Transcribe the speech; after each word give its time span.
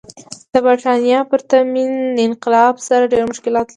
د 0.53 0.55
برېټانیا 0.65 1.19
پرتمین 1.31 1.93
انقلاب 2.27 2.75
سره 2.87 3.03
ډېر 3.13 3.23
مشترکات 3.29 3.65
لري. 3.65 3.69